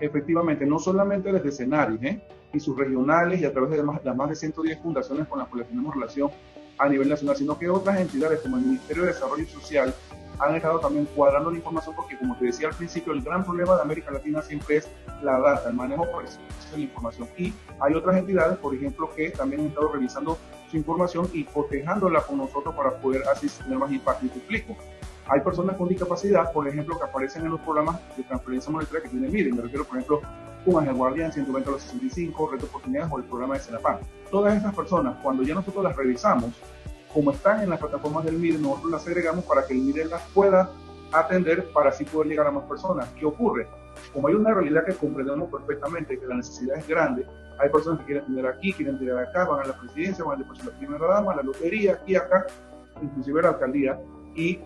Efectivamente, 0.00 0.64
no 0.66 0.78
solamente 0.78 1.32
desde 1.32 1.48
escenarios 1.48 2.02
¿eh? 2.02 2.20
y 2.52 2.60
sus 2.60 2.76
regionales 2.76 3.40
y 3.40 3.44
a 3.44 3.52
través 3.52 3.70
de 3.70 3.84
las 4.04 4.16
más 4.16 4.28
de 4.28 4.36
110 4.36 4.80
fundaciones 4.80 5.26
con 5.26 5.38
las 5.38 5.48
cuales 5.48 5.68
tenemos 5.68 5.94
relación 5.94 6.30
a 6.78 6.88
nivel 6.88 7.08
nacional, 7.08 7.36
sino 7.36 7.58
que 7.58 7.68
otras 7.68 8.00
entidades 8.00 8.40
como 8.40 8.56
el 8.56 8.62
Ministerio 8.64 9.02
de 9.02 9.08
Desarrollo 9.08 9.46
Social 9.46 9.92
han 10.38 10.54
estado 10.54 10.78
también 10.78 11.06
cuadrando 11.16 11.50
la 11.50 11.56
información 11.56 11.96
porque, 11.96 12.16
como 12.16 12.36
te 12.36 12.46
decía 12.46 12.68
al 12.68 12.74
principio, 12.74 13.12
el 13.12 13.22
gran 13.22 13.44
problema 13.44 13.74
de 13.76 13.82
América 13.82 14.12
Latina 14.12 14.40
siempre 14.42 14.76
es 14.76 14.88
la 15.22 15.38
data, 15.40 15.68
el 15.68 15.74
manejo 15.74 16.06
preciso 16.16 16.40
de 16.70 16.78
la 16.78 16.84
información. 16.84 17.28
Y 17.36 17.52
hay 17.80 17.94
otras 17.94 18.16
entidades, 18.16 18.58
por 18.58 18.74
ejemplo, 18.74 19.10
que 19.14 19.30
también 19.30 19.62
han 19.62 19.66
estado 19.68 19.92
revisando 19.92 20.38
su 20.70 20.76
información 20.76 21.28
y 21.32 21.44
cotejándola 21.44 22.20
con 22.20 22.38
nosotros 22.38 22.74
para 22.74 23.00
poder 23.00 23.22
así 23.28 23.48
tener 23.48 23.78
más 23.78 23.90
impacto. 23.90 24.26
Y 24.26 24.28
te. 24.28 24.76
Hay 25.30 25.40
personas 25.40 25.76
con 25.76 25.88
discapacidad, 25.88 26.52
por 26.52 26.66
ejemplo, 26.66 26.96
que 26.98 27.04
aparecen 27.04 27.44
en 27.44 27.50
los 27.50 27.60
programas 27.60 28.00
de 28.16 28.22
transferencia 28.22 28.72
monetaria 28.72 29.02
que 29.02 29.08
tiene 29.10 29.28
MIDE. 29.28 29.52
Me 29.52 29.62
refiero, 29.62 29.84
por 29.84 29.98
ejemplo, 29.98 30.22
un 30.64 30.78
Ángel 30.80 30.94
Guardián, 30.94 31.32
120 31.32 31.68
a 31.68 31.72
los 31.72 31.82
65, 31.82 32.50
Reto 32.52 32.66
Oportunidades 32.66 33.12
o 33.12 33.18
el 33.18 33.24
programa 33.24 33.54
de 33.54 33.60
Senapán. 33.60 33.98
Todas 34.30 34.56
esas 34.56 34.74
personas, 34.74 35.16
cuando 35.22 35.42
ya 35.42 35.54
nosotros 35.54 35.84
las 35.84 35.94
revisamos, 35.96 36.50
como 37.12 37.32
están 37.32 37.62
en 37.62 37.70
las 37.70 37.78
plataformas 37.78 38.24
del 38.24 38.38
MIDE, 38.38 38.58
nosotros 38.58 38.90
las 38.90 39.06
agregamos 39.06 39.44
para 39.44 39.66
que 39.66 39.74
el 39.74 39.80
MIDE 39.80 40.06
las 40.06 40.22
pueda 40.28 40.70
atender 41.12 41.70
para 41.72 41.90
así 41.90 42.04
poder 42.04 42.28
llegar 42.28 42.46
a 42.46 42.50
más 42.50 42.64
personas. 42.64 43.08
¿Qué 43.18 43.26
ocurre? 43.26 43.66
Como 44.12 44.28
hay 44.28 44.34
una 44.34 44.54
realidad 44.54 44.84
que 44.86 44.94
comprendemos 44.94 45.50
perfectamente, 45.50 46.18
que 46.18 46.26
la 46.26 46.36
necesidad 46.36 46.78
es 46.78 46.86
grande, 46.86 47.26
hay 47.58 47.68
personas 47.70 48.00
que 48.00 48.06
quieren 48.06 48.26
tener 48.26 48.46
aquí, 48.46 48.72
quieren 48.72 48.98
tener 48.98 49.18
acá, 49.18 49.44
van 49.44 49.64
a 49.64 49.66
la 49.66 49.78
presidencia, 49.78 50.24
van 50.24 50.42
a 50.42 50.64
la 50.64 50.78
primera 50.78 51.06
dama, 51.06 51.32
a 51.32 51.36
la 51.36 51.42
lotería, 51.42 51.94
aquí, 51.94 52.14
acá, 52.14 52.46
inclusive 53.02 53.40
a 53.40 53.42
la 53.42 53.48
alcaldía, 53.50 54.00
y 54.34 54.60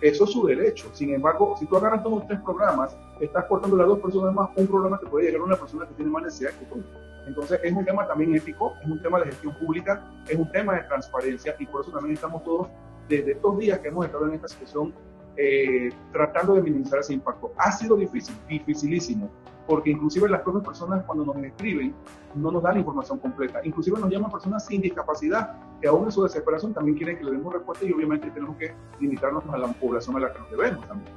eso 0.00 0.24
es 0.24 0.30
su 0.30 0.46
derecho. 0.46 0.88
Sin 0.92 1.14
embargo, 1.14 1.56
si 1.58 1.66
tú 1.66 1.76
agarras 1.76 2.02
todos 2.02 2.18
los 2.18 2.28
tres 2.28 2.40
programas, 2.40 2.96
estás 3.20 3.44
cortando 3.46 3.80
a 3.82 3.86
dos 3.86 3.98
personas 4.00 4.34
más 4.34 4.50
un 4.56 4.66
programa 4.66 4.98
que 4.98 5.06
puede 5.06 5.26
llegar 5.26 5.42
a 5.42 5.44
una 5.44 5.56
persona 5.56 5.86
que 5.86 5.94
tiene 5.94 6.10
más 6.10 6.22
necesidad 6.22 6.50
que 6.52 6.66
tú. 6.66 6.82
Entonces, 7.26 7.60
es 7.62 7.72
un 7.72 7.84
tema 7.84 8.06
también 8.06 8.34
ético, 8.34 8.74
es 8.82 8.88
un 8.88 9.00
tema 9.02 9.20
de 9.20 9.26
gestión 9.26 9.54
pública, 9.58 10.02
es 10.26 10.36
un 10.36 10.50
tema 10.50 10.74
de 10.74 10.82
transparencia 10.84 11.54
y 11.58 11.66
por 11.66 11.82
eso 11.82 11.92
también 11.92 12.14
estamos 12.14 12.42
todos, 12.44 12.68
desde 13.08 13.32
estos 13.32 13.58
días 13.58 13.78
que 13.80 13.88
hemos 13.88 14.06
estado 14.06 14.26
en 14.26 14.34
esta 14.34 14.48
situación, 14.48 14.94
eh, 15.36 15.90
tratando 16.12 16.54
de 16.54 16.62
minimizar 16.62 17.00
ese 17.00 17.14
impacto. 17.14 17.52
Ha 17.56 17.72
sido 17.72 17.96
difícil, 17.96 18.34
dificilísimo, 18.48 19.30
porque 19.66 19.90
inclusive 19.90 20.28
las 20.28 20.42
propias 20.42 20.64
personas 20.64 21.04
cuando 21.04 21.24
nos 21.24 21.36
escriben 21.44 21.94
no 22.34 22.50
nos 22.50 22.62
dan 22.62 22.78
información 22.78 23.18
completa. 23.18 23.60
Inclusive 23.64 23.98
nos 23.98 24.10
llaman 24.10 24.30
personas 24.30 24.66
sin 24.66 24.80
discapacidad 24.80 25.56
que 25.80 25.88
aún 25.88 26.04
en 26.04 26.12
su 26.12 26.22
desesperación 26.22 26.74
también 26.74 26.96
quieren 26.96 27.18
que 27.18 27.24
le 27.24 27.32
demos 27.32 27.52
respuesta 27.52 27.84
y 27.84 27.92
obviamente 27.92 28.30
tenemos 28.30 28.56
que 28.56 28.72
limitarnos 29.00 29.44
a 29.48 29.58
la 29.58 29.68
población 29.68 30.16
a 30.16 30.20
la 30.20 30.32
que 30.32 30.38
nos 30.40 30.50
debemos 30.50 30.86
también. 30.86 31.14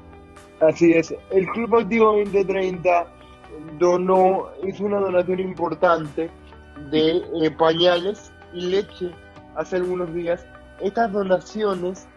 Así 0.60 0.94
es. 0.94 1.14
El 1.32 1.48
Club 1.48 1.76
Activo 1.76 2.16
2030 2.18 3.08
donó, 3.80 4.50
hizo 4.64 4.86
una 4.86 5.00
donación 5.00 5.40
importante 5.40 6.30
de 6.92 7.18
eh, 7.42 7.52
pañales 7.58 8.32
y 8.54 8.68
leche 8.68 9.12
hace 9.56 9.78
algunos 9.78 10.14
días. 10.14 10.46
Estas 10.80 11.12
donaciones 11.12 12.08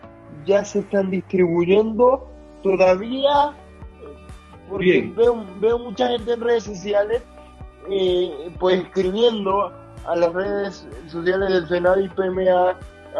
ya 0.44 0.64
se 0.64 0.80
están 0.80 1.10
distribuyendo 1.10 2.28
todavía, 2.62 3.52
porque 4.68 5.12
veo, 5.16 5.44
veo, 5.60 5.78
mucha 5.78 6.08
gente 6.08 6.32
en 6.32 6.40
redes 6.40 6.64
sociales, 6.64 7.22
eh, 7.90 8.50
pues 8.58 8.80
escribiendo 8.80 9.72
a 10.06 10.16
las 10.16 10.32
redes 10.32 10.88
sociales 11.08 11.48
del 11.48 11.68
Senado 11.68 12.00
y 12.00 12.08
PMA, 12.08 12.70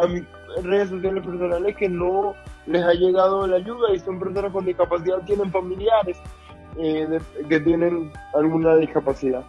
a 0.01 0.07
mis 0.07 0.23
redes 0.63 0.89
sociales 0.89 1.25
personales 1.25 1.75
que 1.75 1.89
no 1.89 2.33
les 2.65 2.83
ha 2.83 2.93
llegado 2.93 3.47
la 3.47 3.57
ayuda 3.57 3.93
y 3.93 3.99
son 3.99 4.19
personas 4.19 4.51
con 4.51 4.65
discapacidad, 4.65 5.21
tienen 5.25 5.51
familiares 5.51 6.17
eh, 6.77 7.19
que 7.49 7.59
tienen 7.59 8.11
alguna 8.33 8.75
discapacidad. 8.75 9.43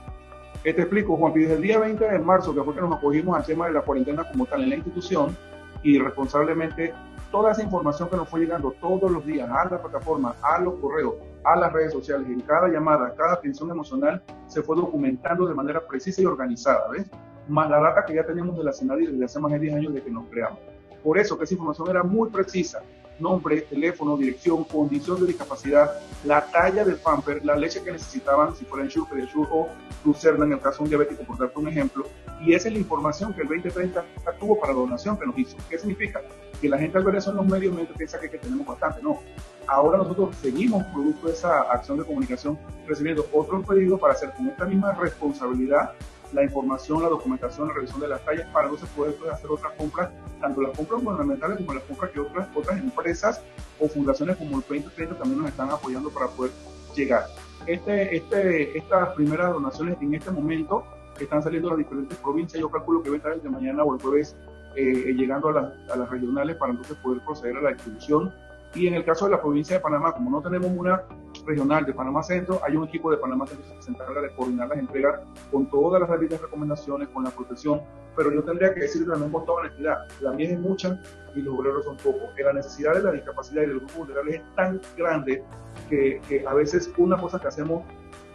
te 0.62 0.71
explico, 0.71 1.17
Juan, 1.17 1.33
desde 1.35 1.55
el 1.55 1.62
día 1.62 1.79
20 1.79 2.05
de 2.05 2.19
marzo, 2.21 2.55
que 2.55 2.62
fue 2.62 2.75
que 2.75 2.81
nos 2.81 2.97
acogimos 2.97 3.37
al 3.37 3.45
tema 3.45 3.67
de 3.67 3.73
la 3.73 3.83
cuarentena 3.83 4.25
como 4.31 4.47
tal 4.47 4.62
en 4.62 4.71
la 4.71 4.77
institución, 4.77 5.37
y 5.83 5.99
responsablemente 5.99 6.93
toda 7.30 7.52
esa 7.52 7.62
información 7.62 8.08
que 8.08 8.16
nos 8.16 8.28
fue 8.28 8.40
llegando 8.40 8.73
todos 8.80 9.11
los 9.11 9.25
días 9.25 9.49
a 9.50 9.64
la 9.64 9.82
plataforma, 9.82 10.35
a 10.42 10.58
los 10.61 10.75
correos, 10.75 11.14
a 11.44 11.56
las 11.56 11.73
redes 11.73 11.92
sociales, 11.92 12.26
en 12.28 12.40
cada 12.40 12.68
llamada, 12.68 13.14
cada 13.16 13.35
atención 13.35 13.70
emocional, 13.70 14.23
se 14.47 14.62
fue 14.62 14.76
documentando 14.76 15.47
de 15.47 15.54
manera 15.54 15.87
precisa 15.87 16.23
y 16.23 16.26
organizada, 16.26 16.88
¿ves? 16.90 17.11
Más 17.49 17.68
la 17.70 17.80
data 17.80 18.04
que 18.04 18.14
ya 18.14 18.25
teníamos 18.25 18.56
de 18.58 18.64
la 18.64 18.73
desde 18.73 19.25
hace 19.25 19.40
más 19.40 19.52
de 19.52 19.58
10 19.58 19.75
años 19.75 19.94
de 19.94 20.02
que 20.02 20.11
nos 20.11 20.26
creamos. 20.28 20.58
Por 21.02 21.18
eso 21.18 21.38
que 21.38 21.44
esa 21.44 21.54
información 21.54 21.88
era 21.88 22.02
muy 22.02 22.28
precisa, 22.30 22.82
nombre, 23.21 23.63
teléfono, 23.63 24.17
dirección, 24.17 24.65
condición 24.65 25.21
de 25.21 25.27
discapacidad, 25.27 25.93
la 26.25 26.51
talla 26.51 26.85
del 26.85 26.97
pamper, 26.97 27.45
la 27.45 27.57
leche 27.57 27.83
que 27.83 27.93
necesitaban, 27.93 28.55
si 28.55 28.65
fuera 28.65 28.85
Ensure, 28.85 29.11
Pediasure 29.11 29.49
o 29.51 29.69
Lucerna 30.05 30.45
en 30.45 30.53
el 30.53 30.61
caso 30.61 30.79
de 30.79 30.85
un 30.85 30.89
diabético, 30.91 31.25
por 31.25 31.39
darte 31.39 31.59
un 31.59 31.69
ejemplo. 31.69 32.07
Y 32.45 32.55
esa 32.55 32.69
es 32.69 32.75
la 32.75 32.81
información 32.81 33.35
que 33.35 33.43
el 33.43 33.49
2030 33.49 34.05
tuvo 34.39 34.59
para 34.61 34.73
donación 34.73 35.19
que 35.19 35.27
nos 35.27 35.39
hizo. 35.39 35.57
¿Qué 35.69 35.79
significa? 35.79 36.23
Que 36.61 36.69
la 36.69 36.79
gente 36.79 36.99
al 36.99 37.05
ver 37.05 37.17
eso 37.17 37.31
en 37.31 37.37
los 37.37 37.47
medios, 37.47 37.75
piensa 37.97 38.21
que, 38.21 38.31
que 38.31 38.39
tenemos 38.39 38.67
bastante. 38.67 39.03
No. 39.03 39.21
Ahora 39.67 39.99
nosotros 39.99 40.35
seguimos, 40.41 40.85
producto 40.87 41.27
de 41.27 41.33
esa 41.33 41.61
acción 41.63 41.99
de 41.99 42.05
comunicación, 42.05 42.59
recibiendo 42.87 43.27
otros 43.33 43.67
pedidos 43.67 44.01
para 44.01 44.15
hacer 44.15 44.31
con 44.33 44.49
esta 44.49 44.65
misma 44.65 44.93
responsabilidad 44.93 45.93
la 46.32 46.44
información, 46.44 47.02
la 47.02 47.08
documentación, 47.08 47.68
la 47.68 47.75
revisión 47.75 48.00
de 48.00 48.08
las 48.08 48.25
tallas 48.25 48.47
para 48.52 48.66
entonces 48.66 48.88
poder 48.90 49.14
hacer 49.32 49.50
otras 49.50 49.73
compras, 49.75 50.11
tanto 50.40 50.61
las 50.61 50.76
compras 50.76 51.02
gubernamentales 51.02 51.58
como 51.58 51.75
las 51.75 51.85
compras 51.85 52.11
que 52.11 52.20
otras, 52.20 52.49
otras 52.54 52.78
empresas 52.78 53.42
o 53.80 53.88
fundaciones 53.88 54.37
como 54.37 54.56
el 54.56 54.62
2030 54.68 55.16
también 55.16 55.40
nos 55.40 55.49
están 55.50 55.70
apoyando 55.70 56.11
para 56.11 56.26
poder 56.28 56.52
llegar. 56.94 57.26
Este, 57.66 58.16
este, 58.16 58.78
estas 58.78 59.14
primeras 59.14 59.52
donaciones 59.52 59.97
en 60.00 60.14
este 60.14 60.30
momento 60.30 60.85
están 61.18 61.42
saliendo 61.42 61.68
a 61.68 61.73
las 61.73 61.78
diferentes 61.78 62.16
provincias, 62.18 62.61
yo 62.61 62.70
calculo 62.70 63.02
que 63.02 63.11
va 63.11 63.16
a 63.16 63.18
estar 63.18 63.50
mañana 63.50 63.82
o 63.85 63.94
el 63.94 64.00
jueves 64.00 64.37
eh, 64.76 65.12
llegando 65.16 65.49
a 65.49 65.52
las, 65.52 65.90
a 65.90 65.97
las 65.97 66.08
regionales 66.08 66.56
para 66.56 66.73
entonces 66.73 66.97
poder 66.99 67.20
proceder 67.25 67.56
a 67.56 67.62
la 67.62 67.70
distribución 67.73 68.32
y 68.75 68.87
en 68.87 68.95
el 68.95 69.05
caso 69.05 69.25
de 69.25 69.33
la 69.33 69.41
provincia 69.41 69.77
de 69.77 69.81
Panamá, 69.81 70.13
como 70.13 70.31
no 70.31 70.43
tenemos 70.43 70.71
una 70.71 71.03
regional 71.47 71.87
de 71.87 71.95
Panamá 71.95 72.23
Centro, 72.23 72.61
hay 72.67 72.77
un 72.77 72.87
equipo 72.87 73.11
de 73.11 73.17
Panamá 73.17 73.47
Centro 73.47 73.75
que 73.75 73.83
se 73.83 73.91
encarga 73.91 74.21
de 74.21 74.31
coordinar 74.35 74.69
las 74.69 74.79
entregas 74.79 75.21
con 75.51 75.67
todas 75.71 76.01
las 76.01 76.11
debidas 76.11 76.41
recomendaciones, 76.43 77.09
con 77.09 77.25
la 77.25 77.31
protección, 77.31 77.81
pero 78.15 78.33
yo 78.33 78.43
tendría 78.43 78.75
que 78.75 78.81
decir 78.81 79.07
también 79.07 79.33
con 79.33 79.45
toda 79.47 79.61
honestidad, 79.61 80.07
la 80.21 80.33
mía 80.33 80.51
es 80.51 80.61
mucha 80.61 81.01
y 81.35 81.41
los 81.41 81.59
obreros 81.59 81.85
son 81.85 81.97
pocos, 81.97 82.29
la 82.37 82.53
necesidad 82.53 82.95
de 82.95 83.03
la 83.03 83.13
discapacidad 83.13 83.63
y 83.63 83.67
de 83.67 83.73
los 83.75 83.83
grupos 83.83 83.99
vulnerables 83.99 84.35
es 84.37 84.55
tan 84.55 84.81
grande 84.97 85.43
que, 85.89 86.45
a 86.47 86.55
veces 86.55 86.93
una 86.99 87.17
cosa 87.17 87.39
que 87.39 87.49
hacemos, 87.49 87.85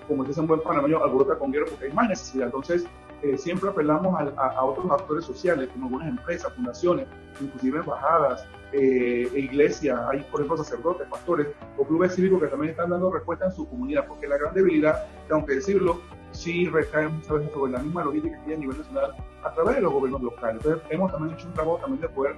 como 0.08 0.24
dice 0.24 0.40
un 0.40 0.48
buen 0.48 0.62
panameño, 0.62 1.04
alborota 1.04 1.38
con 1.38 1.52
guerra 1.52 1.68
porque 1.70 1.86
hay 1.86 1.94
más 1.94 2.10
necesidad. 2.10 2.48
Entonces, 2.48 2.86
eh, 3.22 3.38
siempre 3.38 3.70
apelamos 3.70 4.20
a, 4.38 4.66
otros 4.66 4.92
actores 4.92 5.26
sociales, 5.26 5.70
como 5.72 5.86
algunas 5.86 6.10
empresas, 6.10 6.52
fundaciones, 6.54 7.08
inclusive 7.40 7.80
embajadas, 7.80 8.46
eh, 8.74 9.30
iglesias, 9.36 10.00
hay 10.10 10.22
por 10.32 10.42
ejemplo 10.42 10.58
sacerdotes, 10.58 11.08
pastores 11.08 11.48
o 11.78 11.86
clubes 11.86 12.16
cívicos 12.16 12.42
que 12.42 12.48
también 12.48 12.72
están 12.72 12.90
dando 12.90 13.12
respuesta 13.12 13.46
en 13.46 13.52
su 13.52 13.68
comunidad, 13.70 14.08
porque 14.08 14.28
la 14.28 14.38
gran 14.38 14.54
debilidad, 14.54 15.06
aunque 15.30 15.56
decirlo, 15.56 16.02
sí 16.32 16.68
recae 16.68 17.08
muchas 17.08 17.32
veces 17.34 17.54
sobre 17.54 17.72
la 17.72 17.80
misma 17.80 18.04
logística 18.04 18.44
que 18.44 18.50
hay 18.50 18.56
a 18.56 18.60
nivel 18.60 18.78
nacional 18.78 19.14
a 19.44 19.54
través 19.54 19.76
de 19.76 19.82
los 19.82 19.94
gobiernos 19.94 20.22
locales. 20.24 20.56
Entonces, 20.56 20.84
hemos 20.90 21.12
también 21.12 21.36
hecho 21.36 21.48
un 21.48 21.54
trabajo 21.54 21.78
también 21.78 22.02
de 22.02 22.10
poder 22.10 22.36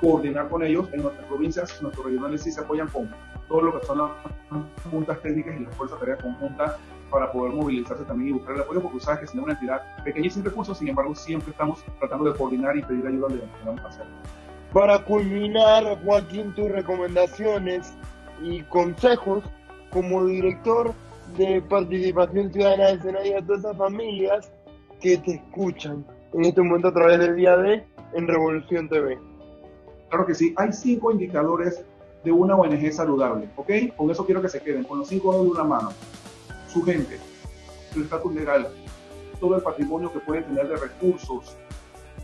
coordinar 0.00 0.48
con 0.48 0.62
ellos 0.62 0.88
en 0.92 1.02
nuestras 1.02 1.26
provincias, 1.26 1.82
nuestros 1.82 2.04
regionales 2.04 2.42
sí 2.42 2.52
se 2.52 2.60
apoyan 2.60 2.88
con 2.88 3.10
todo 3.48 3.62
lo 3.62 3.80
que 3.80 3.86
son 3.86 3.98
las 3.98 4.10
juntas 4.90 5.20
técnicas 5.22 5.54
y 5.58 5.64
las 5.64 5.74
fuerzas 5.76 6.00
de 6.00 6.06
tarea 6.06 6.22
conjuntas 6.22 6.76
para 7.10 7.30
poder 7.30 7.52
movilizarse 7.52 8.04
también 8.04 8.30
y 8.30 8.32
buscar 8.32 8.56
el 8.56 8.62
apoyo, 8.62 8.82
porque 8.82 9.00
sabes 9.00 9.20
que 9.20 9.26
si 9.28 9.36
no 9.36 9.44
una 9.44 9.52
entidad 9.52 9.82
pequeña 10.02 10.26
y 10.26 10.30
sin 10.30 10.44
recursos, 10.44 10.78
sin 10.78 10.88
embargo, 10.88 11.14
siempre 11.14 11.50
estamos 11.50 11.84
tratando 11.98 12.30
de 12.30 12.36
coordinar 12.36 12.76
y 12.76 12.82
pedir 12.82 13.06
ayuda 13.06 13.28
donde 13.28 13.46
podamos 13.60 13.84
hacer. 13.84 14.06
Para 14.72 15.04
culminar, 15.04 16.02
Joaquín, 16.02 16.54
tus 16.54 16.70
recomendaciones 16.70 17.92
y 18.42 18.62
consejos 18.62 19.44
como 19.90 20.24
director 20.24 20.94
de 21.36 21.60
participación 21.68 22.50
ciudadana 22.50 22.92
de 22.92 23.02
Senado 23.02 23.38
a 23.38 23.42
todas 23.42 23.60
esas 23.60 23.76
familias 23.76 24.50
que 25.00 25.18
te 25.18 25.32
escuchan 25.34 26.06
en 26.32 26.46
este 26.46 26.62
momento 26.62 26.88
a 26.88 26.94
través 26.94 27.18
del 27.18 27.36
día 27.36 27.54
de 27.58 27.84
en 28.14 28.26
Revolución 28.26 28.88
TV. 28.88 29.18
Claro 30.08 30.26
que 30.26 30.34
sí, 30.34 30.54
hay 30.56 30.72
cinco 30.72 31.12
indicadores 31.12 31.84
de 32.24 32.32
una 32.32 32.56
ONG 32.56 32.92
saludable, 32.92 33.48
¿ok? 33.56 33.70
Con 33.94 34.10
eso 34.10 34.24
quiero 34.24 34.40
que 34.40 34.48
se 34.48 34.60
queden, 34.60 34.84
con 34.84 35.00
los 35.00 35.08
cinco 35.08 35.34
de 35.34 35.50
una 35.50 35.64
mano 35.64 35.90
su 36.68 36.82
gente, 36.82 37.18
el 37.94 38.02
estatus 38.04 38.34
legal, 38.34 38.68
todo 39.38 39.56
el 39.56 39.62
patrimonio 39.62 40.10
que 40.10 40.20
pueden 40.20 40.44
tener 40.44 40.68
de 40.68 40.76
recursos, 40.76 41.56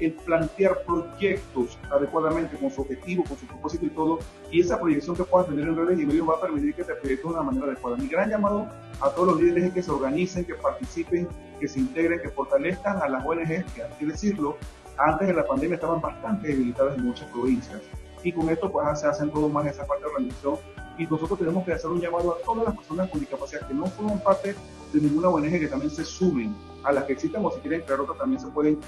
el 0.01 0.13
plantear 0.13 0.83
proyectos 0.85 1.79
adecuadamente 1.91 2.57
con 2.57 2.71
su 2.71 2.83
objetivo, 2.83 3.25
con 3.25 3.37
su 3.37 3.47
propósito 3.47 3.87
y 3.87 3.91
todo, 3.91 4.19
y 4.51 4.61
esa 4.61 4.79
proyección 4.79 5.17
que 5.17 5.25
puedan 5.25 5.49
tener 5.49 5.69
en 5.69 5.77
redes 5.77 6.01
y 6.01 6.07
medios 6.07 6.29
va 6.29 6.35
a 6.35 6.41
permitir 6.41 6.75
que 6.75 6.85
te 6.85 6.95
proyectes 6.95 7.25
de 7.25 7.33
una 7.33 7.43
manera 7.43 7.67
adecuada. 7.67 7.97
Mi 7.97 8.09
gran 8.09 8.31
llamado 8.31 8.69
a 9.01 9.11
todos 9.11 9.29
los 9.29 9.41
líderes 9.41 9.65
es 9.65 9.73
que 9.73 9.83
se 9.83 9.91
organicen, 9.91 10.45
que 10.45 10.55
participen, 10.55 11.29
que 11.61 11.69
se 11.69 11.81
integren, 11.81 12.21
que 12.21 12.29
fortalezcan 12.29 13.03
a 13.03 13.09
las 13.09 13.25
ONG, 13.25 13.65
que 13.75 13.83
hay 13.83 13.91
que 13.99 14.07
decirlo, 14.07 14.57
antes 14.99 15.29
de 15.29 15.35
la 15.35 15.47
pandemia 15.47 15.77
estaban 15.77 16.01
bastante 16.01 16.49
debilitadas 16.49 16.97
en 16.97 17.05
muchas 17.05 17.29
provincias 17.31 17.81
y 18.23 18.33
con 18.33 18.49
esto 18.49 18.71
pues 18.71 19.01
se 19.01 19.07
hacen 19.07 19.31
todo 19.31 19.49
más 19.49 19.67
esa 19.67 19.87
parte 19.87 20.05
de 20.05 20.11
organización 20.11 20.57
y 20.99 21.07
nosotros 21.07 21.39
tenemos 21.39 21.65
que 21.65 21.73
hacer 21.73 21.91
un 21.91 22.01
llamado 22.01 22.33
a 22.33 22.45
todas 22.45 22.65
las 22.65 22.77
personas 22.77 23.09
con 23.11 23.21
discapacidad 23.21 23.67
que 23.69 23.75
no 23.75 23.87
forman 23.87 24.19
parte 24.21 24.55
de 24.93 25.01
ninguna 25.01 25.29
ONG 25.29 25.61
que 25.61 25.69
también 25.69 25.91
se 25.91 26.05
sumen 26.05 26.55
a 26.89 26.93
las 26.93 27.05
que 27.05 27.13
existen 27.13 27.45
o 27.45 27.51
si 27.51 27.61
quieren 27.61 27.83
crear 27.83 28.01
otra 28.01 28.15
también 28.17 28.41
se 28.41 28.49
pueden 28.49 28.81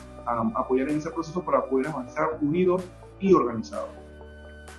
apoyar 0.55 0.89
en 0.89 0.97
ese 0.97 1.11
proceso 1.11 1.45
para 1.45 1.63
poder 1.67 1.89
avanzar 1.89 2.39
unidos 2.41 2.83
y 3.21 3.35
organizados. 3.35 3.91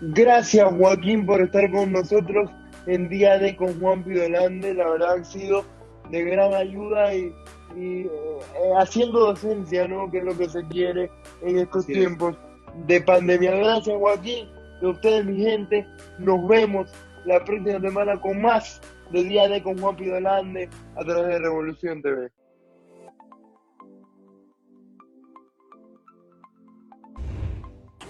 Gracias 0.01 0.67
Joaquín 0.75 1.25
por 1.27 1.39
estar 1.41 1.69
con 1.71 1.91
nosotros 1.91 2.49
en 2.87 3.09
día 3.09 3.37
de 3.37 3.55
con 3.55 3.79
Juan 3.79 4.03
Pidolande, 4.03 4.73
la 4.73 4.89
verdad 4.89 5.19
ha 5.19 5.23
sido 5.23 5.63
de 6.09 6.23
gran 6.23 6.51
ayuda 6.55 7.13
y, 7.13 7.31
eh, 7.77 8.09
haciendo 8.79 9.19
docencia, 9.19 9.87
¿no? 9.87 10.09
Que 10.09 10.17
es 10.17 10.23
lo 10.23 10.35
que 10.35 10.49
se 10.49 10.65
quiere 10.67 11.11
en 11.43 11.59
estos 11.59 11.85
tiempos 11.85 12.35
de 12.87 13.01
pandemia. 13.01 13.51
Gracias 13.51 13.95
Joaquín, 13.95 14.47
de 14.81 14.87
ustedes 14.87 15.25
mi 15.25 15.37
gente, 15.37 15.85
nos 16.17 16.47
vemos 16.47 16.91
la 17.25 17.43
próxima 17.45 17.79
semana 17.79 18.19
con 18.19 18.41
más 18.41 18.81
del 19.11 19.29
Día 19.29 19.47
de 19.47 19.61
con 19.61 19.77
Juan 19.77 19.95
Pidolande 19.95 20.67
a 20.95 21.03
través 21.03 21.27
de 21.27 21.39
Revolución 21.39 22.01
TV. 22.01 22.31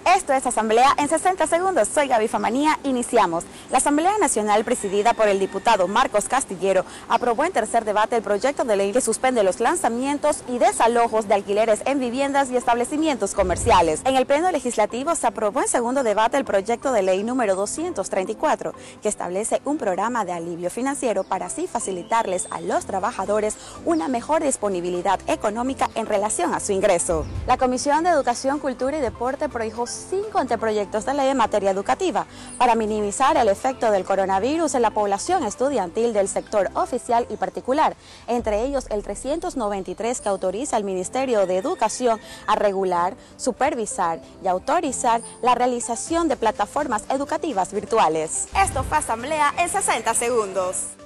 Esto 0.05 0.33
es 0.33 0.47
Asamblea 0.47 0.95
en 0.97 1.07
60 1.07 1.45
segundos. 1.45 1.87
Soy 1.87 2.07
Gaby 2.07 2.27
Famanía. 2.27 2.79
Iniciamos. 2.83 3.43
La 3.69 3.77
Asamblea 3.77 4.17
Nacional, 4.17 4.63
presidida 4.63 5.13
por 5.13 5.27
el 5.27 5.39
diputado 5.39 5.87
Marcos 5.87 6.27
Castillero, 6.27 6.85
aprobó 7.07 7.45
en 7.45 7.51
tercer 7.51 7.85
debate 7.85 8.15
el 8.15 8.23
proyecto 8.23 8.63
de 8.63 8.75
ley 8.75 8.93
que 8.93 9.01
suspende 9.01 9.43
los 9.43 9.59
lanzamientos 9.59 10.43
y 10.47 10.57
desalojos 10.57 11.27
de 11.27 11.35
alquileres 11.35 11.81
en 11.85 11.99
viviendas 11.99 12.49
y 12.49 12.57
establecimientos 12.57 13.35
comerciales. 13.35 14.01
En 14.03 14.15
el 14.15 14.25
Pleno 14.25 14.51
Legislativo 14.51 15.13
se 15.13 15.27
aprobó 15.27 15.61
en 15.61 15.67
segundo 15.67 16.01
debate 16.01 16.37
el 16.37 16.45
proyecto 16.45 16.91
de 16.91 17.03
ley 17.03 17.23
número 17.23 17.55
234, 17.55 18.73
que 19.03 19.09
establece 19.09 19.61
un 19.65 19.77
programa 19.77 20.25
de 20.25 20.31
alivio 20.31 20.71
financiero 20.71 21.23
para 21.23 21.45
así 21.45 21.67
facilitarles 21.67 22.47
a 22.49 22.59
los 22.59 22.85
trabajadores 22.85 23.55
una 23.85 24.07
mejor 24.07 24.41
disponibilidad 24.41 25.19
económica 25.27 25.89
en 25.93 26.07
relación 26.07 26.55
a 26.55 26.59
su 26.59 26.71
ingreso. 26.71 27.23
La 27.45 27.57
Comisión 27.57 28.03
de 28.03 28.09
Educación, 28.09 28.57
Cultura 28.57 28.97
y 28.97 29.01
Deporte 29.01 29.47
prohijó 29.47 29.90
cinco 29.91 30.39
anteproyectos 30.39 31.05
de 31.05 31.13
ley 31.13 31.27
en 31.29 31.37
materia 31.37 31.71
educativa 31.71 32.25
para 32.57 32.75
minimizar 32.75 33.37
el 33.37 33.49
efecto 33.49 33.91
del 33.91 34.05
coronavirus 34.05 34.75
en 34.75 34.81
la 34.81 34.91
población 34.91 35.43
estudiantil 35.43 36.13
del 36.13 36.27
sector 36.27 36.69
oficial 36.73 37.25
y 37.29 37.37
particular, 37.37 37.95
entre 38.27 38.63
ellos 38.63 38.87
el 38.89 39.03
393 39.03 40.21
que 40.21 40.29
autoriza 40.29 40.77
al 40.77 40.83
Ministerio 40.83 41.45
de 41.45 41.57
Educación 41.57 42.19
a 42.47 42.55
regular, 42.55 43.15
supervisar 43.37 44.21
y 44.43 44.47
autorizar 44.47 45.21
la 45.41 45.55
realización 45.55 46.27
de 46.27 46.37
plataformas 46.37 47.03
educativas 47.09 47.73
virtuales. 47.73 48.47
Esto 48.55 48.83
fue 48.83 48.97
Asamblea 48.97 49.53
en 49.57 49.69
60 49.69 50.13
segundos. 50.13 51.00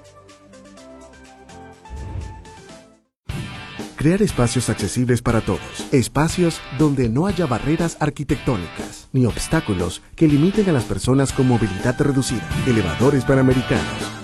Crear 4.06 4.22
espacios 4.22 4.70
accesibles 4.70 5.24
para 5.24 5.42
todos. 5.42 5.60
Espacios 5.92 6.62
donde 6.78 7.10
no 7.10 7.26
haya 7.26 7.48
barreras 7.48 7.98
arquitectónicas 8.00 9.10
ni 9.14 9.26
obstáculos 9.26 10.04
que 10.16 10.28
limiten 10.28 10.70
a 10.70 10.74
las 10.74 10.84
personas 10.84 11.34
con 11.34 11.48
movilidad 11.48 12.00
reducida. 12.00 12.48
Elevadores 12.68 13.26
panamericanos 13.26 14.15